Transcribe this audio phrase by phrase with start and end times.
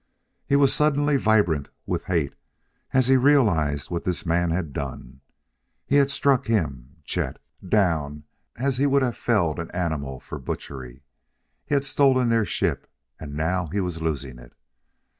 [0.47, 2.33] He was suddenly vibrant with hate
[2.91, 5.21] as he realized what this man had done:
[5.85, 8.23] he had struck him, Chet, down
[8.55, 11.03] as he would have felled an animal for butchery;
[11.67, 14.53] he had stolen their ship; and now he was losing it.